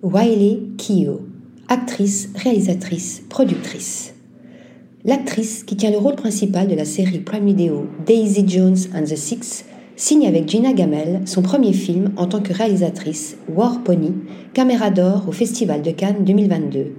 Wiley 0.00 0.60
Keough, 0.76 1.22
actrice, 1.66 2.30
réalisatrice, 2.36 3.24
productrice. 3.28 4.14
L'actrice, 5.04 5.64
qui 5.64 5.74
tient 5.74 5.90
le 5.90 5.98
rôle 5.98 6.14
principal 6.14 6.68
de 6.68 6.76
la 6.76 6.84
série 6.84 7.18
Prime 7.18 7.46
Video 7.46 7.88
Daisy 8.06 8.44
Jones 8.46 8.76
and 8.94 9.02
the 9.02 9.16
Six, 9.16 9.64
signe 9.96 10.28
avec 10.28 10.48
Gina 10.48 10.72
Gamel 10.72 11.22
son 11.24 11.42
premier 11.42 11.72
film 11.72 12.12
en 12.16 12.28
tant 12.28 12.40
que 12.40 12.52
réalisatrice, 12.52 13.38
War 13.52 13.82
Pony, 13.82 14.12
caméra 14.54 14.90
d'or 14.90 15.24
au 15.26 15.32
Festival 15.32 15.82
de 15.82 15.90
Cannes 15.90 16.24
2022. 16.24 16.92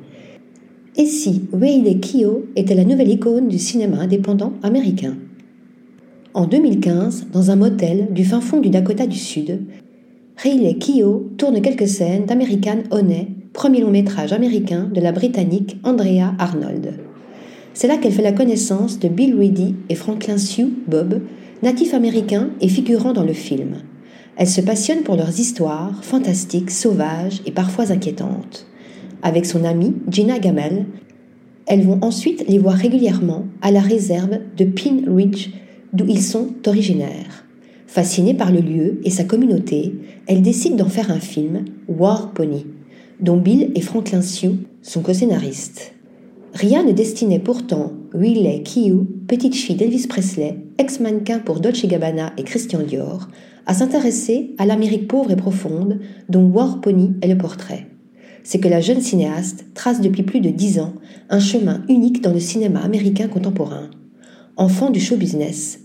Et 0.97 1.05
si 1.05 1.43
Wiley 1.53 2.01
Keough 2.01 2.47
était 2.57 2.75
la 2.75 2.83
nouvelle 2.83 3.11
icône 3.11 3.47
du 3.47 3.59
cinéma 3.59 3.99
indépendant 3.99 4.51
américain? 4.61 5.15
En 6.33 6.47
2015, 6.47 7.27
dans 7.31 7.49
un 7.49 7.55
motel 7.55 8.09
du 8.11 8.25
fin 8.25 8.41
fond 8.41 8.59
du 8.59 8.69
Dakota 8.69 9.07
du 9.07 9.17
Sud, 9.17 9.61
Riley 10.41 10.77
Keough 10.77 11.35
tourne 11.37 11.61
quelques 11.61 11.89
scènes 11.89 12.25
d'American 12.25 12.83
Honey, 12.91 13.27
premier 13.51 13.81
long 13.81 13.91
métrage 13.91 14.31
américain 14.31 14.89
de 14.93 15.01
la 15.01 15.11
britannique 15.11 15.75
Andrea 15.83 16.33
Arnold. 16.39 16.93
C'est 17.73 17.89
là 17.89 17.97
qu'elle 17.97 18.13
fait 18.13 18.21
la 18.21 18.31
connaissance 18.31 18.99
de 18.99 19.09
Bill 19.09 19.35
Reedy 19.37 19.75
et 19.89 19.95
Franklin 19.95 20.37
Sue 20.37 20.69
Bob, 20.87 21.19
natifs 21.61 21.93
américains 21.93 22.51
et 22.61 22.69
figurant 22.69 23.11
dans 23.11 23.25
le 23.25 23.33
film. 23.33 23.79
Elle 24.37 24.47
se 24.47 24.61
passionne 24.61 25.01
pour 25.01 25.17
leurs 25.17 25.41
histoires, 25.41 26.05
fantastiques, 26.05 26.71
sauvages 26.71 27.41
et 27.45 27.51
parfois 27.51 27.91
inquiétantes. 27.91 28.65
Avec 29.21 29.45
son 29.45 29.65
amie 29.65 29.95
Gina 30.09 30.39
Gamel, 30.39 30.85
elles 31.65 31.83
vont 31.83 31.99
ensuite 32.01 32.45
les 32.47 32.59
voir 32.59 32.75
régulièrement 32.75 33.43
à 33.61 33.71
la 33.71 33.81
réserve 33.81 34.39
de 34.55 34.63
Pin 34.63 35.01
Ridge, 35.05 35.49
d'où 35.91 36.05
ils 36.07 36.23
sont 36.23 36.47
originaires. 36.65 37.48
Fascinée 37.91 38.35
par 38.35 38.51
le 38.51 38.59
lieu 38.59 39.01
et 39.03 39.09
sa 39.09 39.23
communauté, 39.23 39.95
elle 40.27 40.43
décide 40.43 40.75
d'en 40.75 40.89
faire 40.89 41.09
un 41.09 41.19
film, 41.19 41.65
War 41.87 42.35
Pony, 42.35 42.67
dont 43.19 43.35
Bill 43.35 43.71
et 43.73 43.81
Franklin 43.81 44.21
Sue 44.21 44.57
sont 44.83 45.01
co-scénaristes. 45.01 45.93
Rien 46.53 46.83
ne 46.83 46.91
destinait 46.91 47.39
pourtant 47.39 47.93
Riley 48.13 48.61
Keough, 48.61 49.07
petite 49.27 49.55
fille 49.55 49.75
d'Elvis 49.75 50.05
Presley, 50.05 50.57
ex-mannequin 50.77 51.39
pour 51.39 51.61
Dolce 51.61 51.87
Gabbana 51.87 52.31
et 52.37 52.43
Christian 52.43 52.83
Dior, 52.83 53.27
à 53.65 53.73
s'intéresser 53.73 54.53
à 54.59 54.67
l'Amérique 54.67 55.07
pauvre 55.07 55.31
et 55.31 55.35
profonde 55.35 55.99
dont 56.29 56.45
War 56.45 56.81
Pony 56.81 57.13
est 57.23 57.27
le 57.27 57.39
portrait. 57.39 57.87
C'est 58.43 58.59
que 58.59 58.69
la 58.69 58.81
jeune 58.81 59.01
cinéaste 59.01 59.65
trace 59.73 59.99
depuis 59.99 60.21
plus 60.21 60.41
de 60.41 60.51
dix 60.51 60.79
ans 60.79 60.93
un 61.31 61.39
chemin 61.39 61.83
unique 61.89 62.21
dans 62.21 62.33
le 62.33 62.39
cinéma 62.39 62.81
américain 62.81 63.27
contemporain. 63.27 63.89
Enfant 64.57 64.91
du 64.91 64.99
show 64.99 65.15
business, 65.15 65.79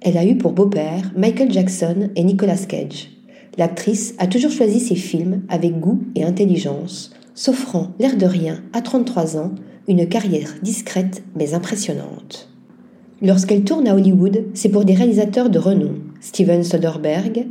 elle 0.00 0.16
a 0.16 0.24
eu 0.24 0.36
pour 0.36 0.52
beau-père 0.52 1.12
Michael 1.16 1.52
Jackson 1.52 2.10
et 2.14 2.22
Nicolas 2.22 2.56
Cage. 2.56 3.10
L'actrice 3.56 4.14
a 4.18 4.26
toujours 4.28 4.52
choisi 4.52 4.78
ses 4.78 4.94
films 4.94 5.42
avec 5.48 5.80
goût 5.80 6.00
et 6.14 6.24
intelligence, 6.24 7.10
s'offrant 7.34 7.88
l'air 7.98 8.16
de 8.16 8.26
rien 8.26 8.62
à 8.72 8.80
33 8.80 9.36
ans 9.36 9.52
une 9.88 10.06
carrière 10.06 10.54
discrète 10.62 11.24
mais 11.34 11.54
impressionnante. 11.54 12.48
Lorsqu'elle 13.20 13.64
tourne 13.64 13.88
à 13.88 13.94
Hollywood, 13.94 14.44
c'est 14.54 14.68
pour 14.68 14.84
des 14.84 14.94
réalisateurs 14.94 15.50
de 15.50 15.58
renom, 15.58 15.94
Steven 16.20 16.62
Soderbergh 16.62 17.46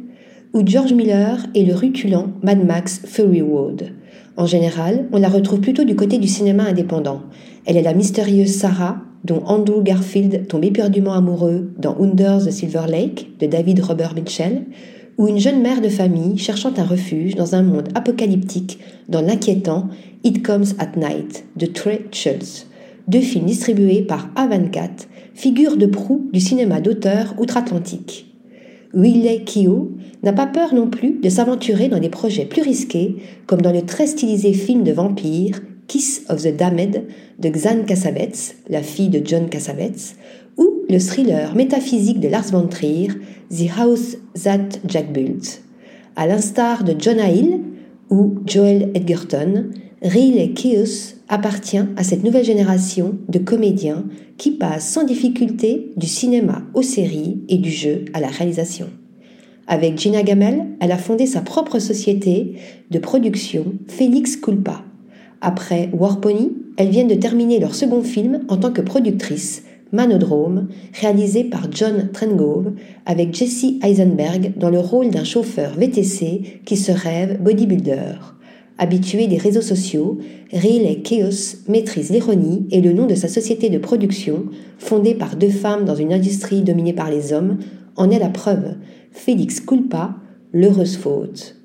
ou 0.57 0.63
George 0.65 0.91
Miller 0.91 1.45
et 1.53 1.63
le 1.63 1.75
rutilant 1.75 2.29
Mad 2.41 2.65
Max 2.65 3.01
Fury 3.05 3.43
Road. 3.43 3.91
En 4.37 4.47
général, 4.47 5.05
on 5.11 5.19
la 5.19 5.29
retrouve 5.29 5.59
plutôt 5.59 5.83
du 5.83 5.95
côté 5.95 6.17
du 6.17 6.27
cinéma 6.27 6.63
indépendant. 6.63 7.21
Elle 7.65 7.77
est 7.77 7.83
la 7.83 7.93
mystérieuse 7.93 8.53
Sarah, 8.53 8.97
dont 9.23 9.43
Andrew 9.45 9.83
Garfield 9.83 10.47
tombe 10.47 10.65
éperdument 10.65 11.13
amoureux 11.13 11.71
dans 11.77 11.95
Under 12.01 12.43
the 12.43 12.49
Silver 12.49 12.85
Lake 12.89 13.37
de 13.39 13.45
David 13.45 13.81
Robert 13.81 14.15
Mitchell, 14.15 14.63
ou 15.19 15.27
une 15.27 15.37
jeune 15.37 15.61
mère 15.61 15.79
de 15.79 15.89
famille 15.89 16.39
cherchant 16.39 16.73
un 16.77 16.85
refuge 16.85 17.35
dans 17.35 17.53
un 17.53 17.61
monde 17.61 17.89
apocalyptique 17.93 18.79
dans 19.09 19.21
l'inquiétant 19.21 19.89
It 20.23 20.43
Comes 20.43 20.73
at 20.79 20.97
Night 20.97 21.45
de 21.55 21.67
Trey 21.67 22.01
Schultz, 22.11 22.65
deux 23.07 23.21
films 23.21 23.45
distribués 23.45 24.01
par 24.01 24.31
A24, 24.35 25.05
figure 25.35 25.77
de 25.77 25.85
proue 25.85 26.31
du 26.33 26.39
cinéma 26.39 26.81
d'auteur 26.81 27.35
outre-Atlantique. 27.37 28.27
Willie 28.93 29.43
Keough 29.45 29.96
n'a 30.23 30.33
pas 30.33 30.47
peur 30.47 30.73
non 30.73 30.87
plus 30.87 31.19
de 31.21 31.29
s'aventurer 31.29 31.89
dans 31.89 31.99
des 31.99 32.09
projets 32.09 32.45
plus 32.45 32.61
risqués, 32.61 33.17
comme 33.45 33.61
dans 33.61 33.71
le 33.71 33.83
très 33.83 34.07
stylisé 34.07 34.53
film 34.53 34.83
de 34.83 34.91
vampire 34.91 35.61
Kiss 35.87 36.23
of 36.29 36.43
the 36.43 36.55
Damned 36.55 37.03
de 37.39 37.49
Xan 37.49 37.83
Cassavetes, 37.85 38.55
la 38.69 38.81
fille 38.81 39.09
de 39.09 39.21
John 39.23 39.49
Cassavetes, 39.49 40.15
ou 40.57 40.81
le 40.89 40.99
thriller 40.99 41.55
métaphysique 41.55 42.19
de 42.19 42.27
Lars 42.27 42.51
von 42.51 42.67
Trier, 42.67 43.09
The 43.49 43.69
House 43.77 44.17
That 44.43 44.79
Jack 44.87 45.13
Built. 45.13 45.61
À 46.15 46.27
l'instar 46.27 46.83
de 46.83 46.95
Jonah 46.99 47.31
Hill 47.31 47.61
ou 48.09 48.35
Joel 48.45 48.91
Edgerton, 48.95 49.69
Riley 50.01 50.53
Keough 50.53 51.15
appartient 51.27 51.85
à 51.95 52.03
cette 52.03 52.23
nouvelle 52.23 52.45
génération 52.45 53.17
de 53.29 53.39
comédiens 53.39 54.05
qui 54.37 54.51
passent 54.51 54.89
sans 54.89 55.03
difficulté 55.03 55.91
du 55.95 56.07
cinéma 56.07 56.63
aux 56.73 56.83
séries 56.83 57.41
et 57.49 57.57
du 57.57 57.71
jeu 57.71 58.05
à 58.13 58.19
la 58.19 58.27
réalisation. 58.27 58.87
Avec 59.67 59.99
Gina 59.99 60.23
Gamel, 60.23 60.65
elle 60.79 60.93
a 60.93 60.97
fondé 60.97 61.25
sa 61.25 61.41
propre 61.41 61.79
société 61.79 62.53
de 62.89 62.99
production 62.99 63.65
Félix 63.87 64.37
Culpa. 64.37 64.83
Après 65.41 65.89
War 65.91 66.21
Pony, 66.21 66.53
elles 66.77 66.89
viennent 66.89 67.09
de 67.09 67.15
terminer 67.15 67.59
leur 67.59 67.75
second 67.75 68.01
film 68.01 68.45
en 68.47 68.57
tant 68.57 68.71
que 68.71 68.81
productrice 68.81 69.63
Manodrome, 69.91 70.67
réalisé 70.99 71.43
par 71.43 71.67
John 71.71 72.09
Trengove, 72.13 72.73
avec 73.05 73.33
Jesse 73.33 73.75
Eisenberg 73.83 74.53
dans 74.57 74.69
le 74.69 74.79
rôle 74.79 75.09
d'un 75.09 75.23
chauffeur 75.23 75.73
VTC 75.75 76.61
qui 76.65 76.77
se 76.77 76.91
rêve 76.91 77.41
bodybuilder. 77.41 78.15
Habitué 78.77 79.27
des 79.27 79.37
réseaux 79.37 79.61
sociaux, 79.61 80.19
Riley 80.53 81.01
Chaos 81.01 81.57
maîtrise 81.67 82.11
l'ironie 82.11 82.67
et 82.71 82.81
le 82.81 82.93
nom 82.93 83.05
de 83.05 83.15
sa 83.15 83.27
société 83.27 83.69
de 83.69 83.79
production, 83.79 84.45
fondée 84.77 85.15
par 85.15 85.35
deux 85.35 85.49
femmes 85.49 85.85
dans 85.85 85.95
une 85.95 86.13
industrie 86.13 86.61
dominée 86.61 86.93
par 86.93 87.09
les 87.09 87.33
hommes, 87.33 87.57
en 87.97 88.09
est 88.09 88.19
la 88.19 88.29
preuve. 88.29 88.75
Félix 89.11 89.59
Culpa, 89.59 90.15
l'heureuse 90.53 90.97
faute. 90.97 91.55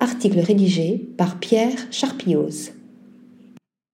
Article 0.00 0.38
rédigé 0.38 1.10
par 1.16 1.38
Pierre 1.38 1.78
Charpioz. 1.90 2.72